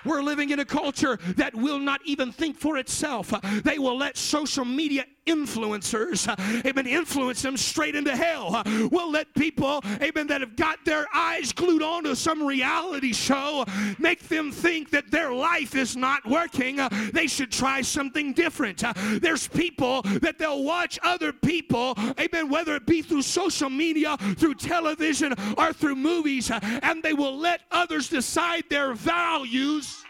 [0.04, 3.34] We're living in a culture that will not even think for itself.
[3.64, 6.28] They will let social media influencers,
[6.66, 8.62] amen, influence them straight into hell.
[8.92, 13.66] We'll let people, amen, that have got their eyes glued onto some reality show
[14.00, 16.80] make them think that their life is not working.
[17.14, 18.84] They should try something different.
[19.22, 24.56] There's people that they'll watch other people, amen, whether it be through social media, through
[24.56, 30.05] television, or through movies, and they will let others decide their values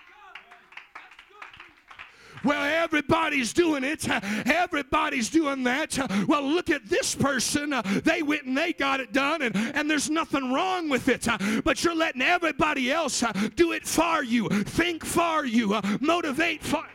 [2.46, 4.08] well, everybody's doing it.
[4.48, 5.98] Everybody's doing that.
[6.28, 7.74] Well, look at this person.
[8.04, 11.28] They went and they got it done, and, and there's nothing wrong with it.
[11.64, 13.24] But you're letting everybody else
[13.56, 16.86] do it for you, think for you, motivate for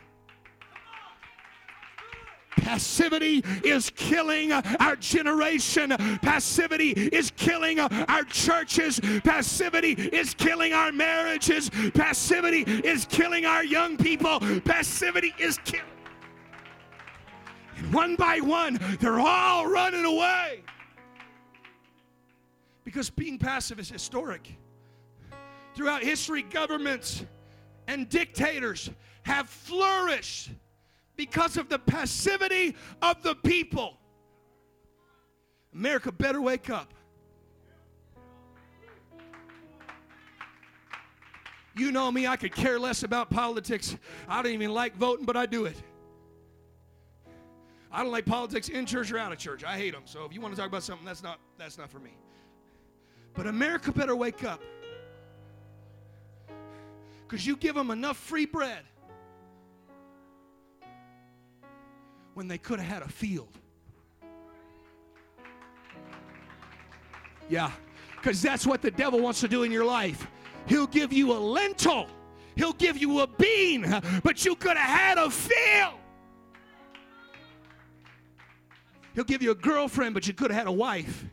[2.61, 5.89] Passivity is killing our generation.
[6.21, 8.99] Passivity is killing our churches.
[9.23, 11.71] Passivity is killing our marriages.
[11.95, 14.39] Passivity is killing our young people.
[14.63, 15.85] Passivity is killing.
[17.77, 20.63] And one by one, they're all running away.
[22.83, 24.55] Because being passive is historic.
[25.73, 27.25] Throughout history, governments
[27.87, 28.91] and dictators
[29.23, 30.51] have flourished
[31.21, 33.95] because of the passivity of the people.
[35.71, 36.91] America better wake up.
[41.77, 43.95] You know me, I could care less about politics.
[44.27, 45.75] I don't even like voting, but I do it.
[47.91, 49.63] I don't like politics in church or out of church.
[49.63, 50.03] I hate them.
[50.05, 52.17] So if you want to talk about something, that's not that's not for me.
[53.35, 54.59] But America better wake up.
[57.27, 58.81] Because you give them enough free bread
[62.33, 63.49] when they could have had a field.
[67.49, 67.71] Yeah,
[68.15, 70.27] because that's what the devil wants to do in your life.
[70.67, 72.07] He'll give you a lentil,
[72.55, 75.95] he'll give you a bean, but you could have had a field.
[79.13, 81.25] He'll give you a girlfriend, but you could have had a wife.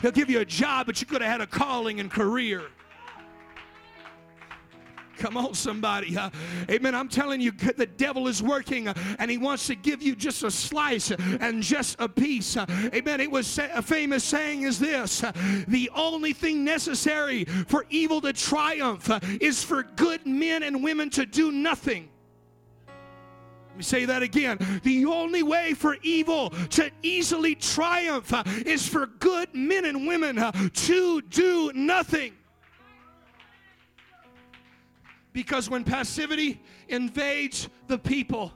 [0.00, 2.62] He'll give you a job, but you could have had a calling and career.
[5.20, 6.16] Come on, somebody.
[6.16, 6.30] Uh,
[6.70, 6.94] amen.
[6.94, 10.50] I'm telling you, the devil is working and he wants to give you just a
[10.50, 12.56] slice and just a piece.
[12.56, 13.20] Amen.
[13.20, 15.22] It was a famous saying is this
[15.68, 19.10] the only thing necessary for evil to triumph
[19.42, 22.08] is for good men and women to do nothing.
[23.68, 24.56] Let me say that again.
[24.82, 28.32] The only way for evil to easily triumph
[28.64, 30.36] is for good men and women
[30.72, 32.32] to do nothing.
[35.32, 38.52] Because when passivity invades the people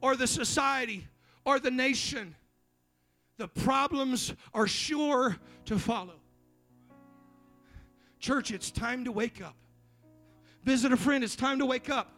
[0.00, 1.06] or the society
[1.44, 2.34] or the nation,
[3.36, 6.14] the problems are sure to follow.
[8.18, 9.54] Church, it's time to wake up.
[10.64, 12.12] Visit a friend, it's time to wake up.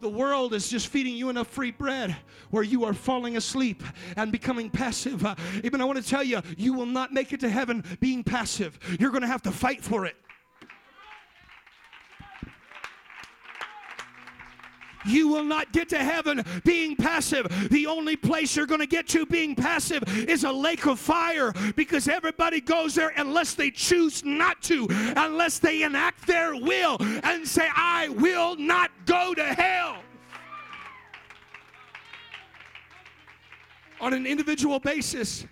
[0.00, 2.14] The world is just feeding you enough free bread
[2.50, 3.82] where you are falling asleep
[4.16, 5.26] and becoming passive.
[5.26, 8.22] Uh, even I want to tell you, you will not make it to heaven being
[8.22, 8.78] passive.
[9.00, 10.14] You're going to have to fight for it.
[15.08, 17.46] You will not get to heaven being passive.
[17.70, 21.52] The only place you're going to get to being passive is a lake of fire
[21.76, 24.86] because everybody goes there unless they choose not to,
[25.16, 29.98] unless they enact their will and say, I will not go to hell.
[34.00, 35.44] On an individual basis,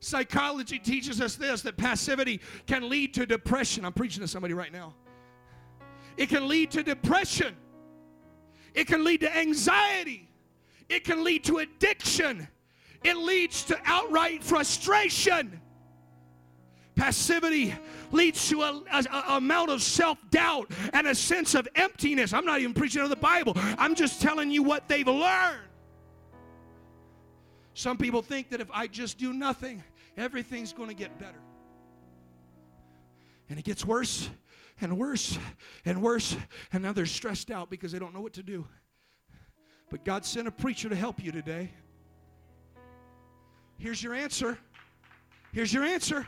[0.00, 3.84] psychology teaches us this that passivity can lead to depression.
[3.84, 4.94] I'm preaching to somebody right now.
[6.16, 7.56] It can lead to depression.
[8.74, 10.28] It can lead to anxiety.
[10.88, 12.48] It can lead to addiction.
[13.02, 15.60] It leads to outright frustration.
[16.96, 17.74] Passivity
[18.10, 22.32] leads to a, amount of self doubt and a sense of emptiness.
[22.32, 25.66] I'm not even preaching of the Bible, I'm just telling you what they've learned.
[27.72, 29.82] Some people think that if I just do nothing,
[30.16, 31.40] everything's going to get better.
[33.48, 34.28] And it gets worse
[34.80, 35.38] and worse
[35.84, 36.36] and worse.
[36.72, 38.66] And now they're stressed out because they don't know what to do.
[39.90, 41.70] But God sent a preacher to help you today.
[43.78, 44.58] Here's your answer.
[45.52, 46.26] Here's your answer.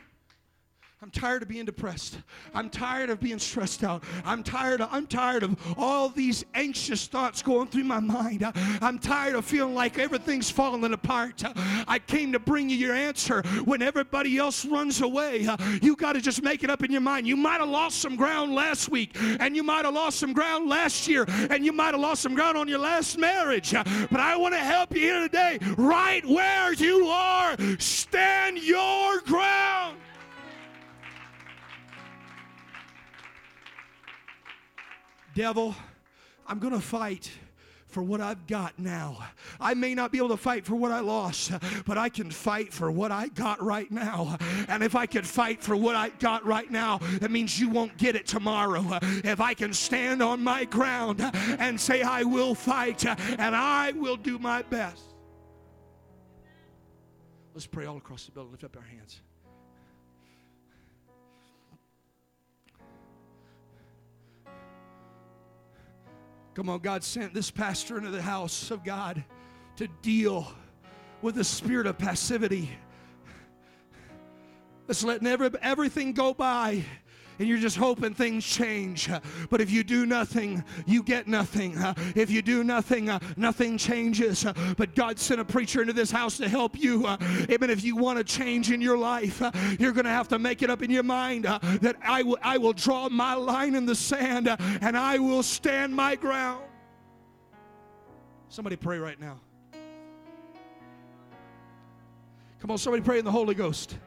[1.03, 2.19] I'm tired of being depressed.
[2.53, 4.05] I'm tired of being stressed out.
[4.23, 8.49] I'm tired of, I'm tired of all these anxious thoughts going through my mind.
[8.81, 11.43] I'm tired of feeling like everything's falling apart.
[11.89, 13.41] I came to bring you your answer.
[13.65, 15.45] When everybody else runs away,
[15.81, 17.27] you got to just make it up in your mind.
[17.27, 20.69] You might have lost some ground last week, and you might have lost some ground
[20.69, 23.73] last year, and you might have lost some ground on your last marriage.
[23.73, 25.59] But I want to help you here today.
[25.75, 29.97] Right where you are, stand your ground.
[35.35, 35.75] Devil,
[36.47, 37.31] I'm going to fight
[37.87, 39.19] for what I've got now.
[39.59, 41.51] I may not be able to fight for what I lost,
[41.85, 44.37] but I can fight for what I got right now.
[44.67, 47.95] And if I can fight for what I got right now, that means you won't
[47.97, 48.83] get it tomorrow.
[49.23, 51.21] If I can stand on my ground
[51.59, 55.03] and say, I will fight and I will do my best.
[57.53, 58.51] Let's pray all across the building.
[58.53, 59.21] Lift up our hands.
[66.53, 69.23] Come on, God sent this pastor into the house of God
[69.77, 70.47] to deal
[71.21, 72.69] with the spirit of passivity.
[74.85, 76.83] That's letting every, everything go by
[77.39, 79.09] and you're just hoping things change.
[79.49, 81.75] But if you do nothing, you get nothing.
[82.15, 84.45] If you do nothing, nothing changes.
[84.77, 87.07] But God sent a preacher into this house to help you.
[87.49, 89.41] Even if you want to change in your life,
[89.79, 92.57] you're going to have to make it up in your mind that I will, I
[92.57, 96.63] will draw my line in the sand and I will stand my ground.
[98.49, 99.39] Somebody pray right now.
[102.59, 103.97] Come on, somebody pray in the Holy Ghost.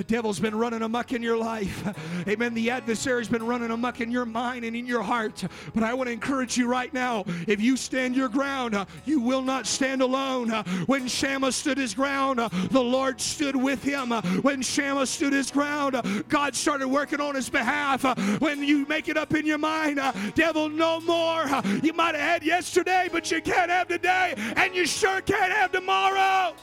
[0.00, 1.86] The devil's been running amuck in your life.
[2.26, 2.54] Amen.
[2.54, 5.44] The adversary's been running amuck in your mind and in your heart.
[5.74, 8.74] But I want to encourage you right now if you stand your ground,
[9.04, 10.48] you will not stand alone.
[10.86, 12.38] When Shammah stood his ground,
[12.70, 14.10] the Lord stood with him.
[14.40, 18.02] When Shammah stood his ground, God started working on his behalf.
[18.40, 20.00] When you make it up in your mind,
[20.34, 21.44] devil, no more.
[21.82, 25.72] You might have had yesterday, but you can't have today, and you sure can't have
[25.72, 26.54] tomorrow.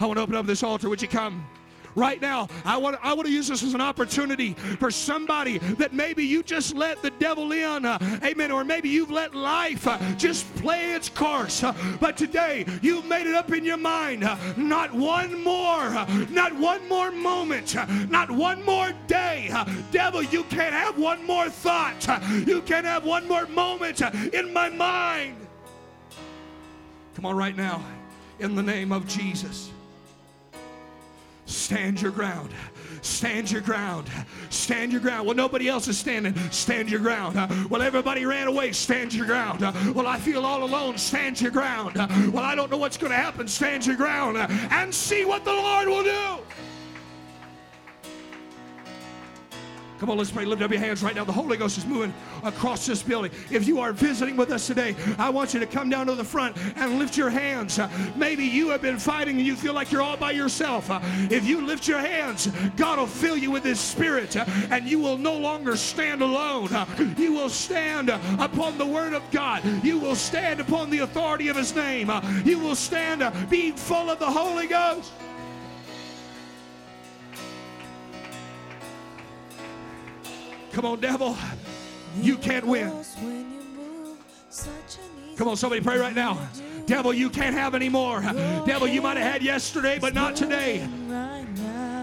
[0.00, 0.88] I want to open up this altar.
[0.88, 1.46] Would you come?
[1.96, 2.48] Right now.
[2.64, 6.42] I want, I want to use this as an opportunity for somebody that maybe you
[6.42, 10.92] just let the devil in, uh, amen, or maybe you've let life uh, just play
[10.92, 11.64] its course.
[11.64, 16.26] Uh, but today, you've made it up in your mind uh, not one more, uh,
[16.30, 19.50] not one more moment, uh, not one more day.
[19.90, 22.06] devil, you can't have one more thought.
[22.46, 24.00] you can't have one more moment
[24.34, 25.36] in my mind.
[27.14, 27.82] Come on, right now,
[28.40, 29.70] in the name of Jesus.
[31.46, 32.50] Stand your ground.
[33.02, 34.08] Stand your ground.
[34.50, 35.26] Stand your ground.
[35.26, 36.34] Well, nobody else is standing.
[36.50, 37.36] Stand your ground.
[37.70, 38.72] well, everybody ran away.
[38.72, 39.60] Stand your ground.
[39.94, 40.98] well, I feel all alone.
[40.98, 41.94] Stand your ground.
[41.96, 43.46] well, I don't know what's going to happen.
[43.46, 46.38] Stand your ground and see what the Lord will do.
[49.98, 50.44] Come on, let's pray.
[50.44, 51.24] Lift up your hands right now.
[51.24, 52.12] The Holy Ghost is moving
[52.44, 53.30] across this building.
[53.50, 56.24] If you are visiting with us today, I want you to come down to the
[56.24, 57.80] front and lift your hands.
[58.14, 60.88] Maybe you have been fighting and you feel like you're all by yourself.
[61.30, 65.16] If you lift your hands, God will fill you with His Spirit and you will
[65.16, 66.68] no longer stand alone.
[67.16, 69.64] You will stand upon the Word of God.
[69.82, 72.10] You will stand upon the authority of His name.
[72.44, 75.10] You will stand being full of the Holy Ghost.
[80.76, 81.34] Come on, devil.
[82.20, 82.92] You can't win.
[85.38, 86.38] Come on, somebody pray right now.
[86.84, 88.20] Devil, you can't have any more.
[88.66, 90.86] Devil, you might have had yesterday, but not today.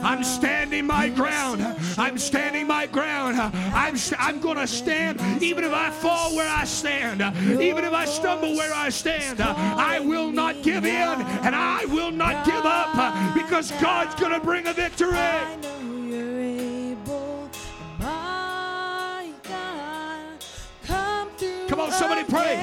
[0.04, 1.62] I'm standing my ground.
[2.00, 3.38] I'm standing my ground.
[3.40, 7.22] I'm, I'm going to stand even if I fall where I stand,
[7.62, 9.40] even if I stumble where I stand.
[9.40, 14.40] I will not give in and I will not give up because God's going to
[14.40, 15.20] bring a victory.
[21.94, 22.56] somebody pray.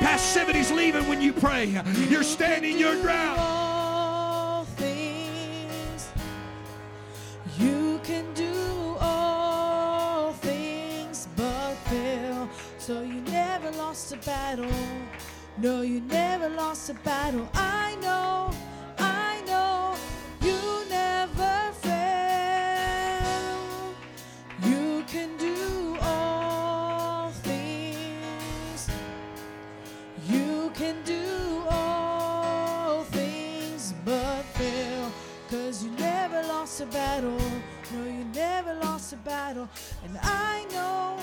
[0.00, 1.66] Passivity's leaving when you pray.
[2.08, 3.60] You're standing your ground.
[12.78, 14.66] So you never lost a battle.
[15.58, 17.48] No, you never lost a battle.
[17.54, 18.50] I know.
[36.80, 37.38] lost a battle.
[37.92, 39.68] No, you never lost a battle.
[40.04, 41.18] And I know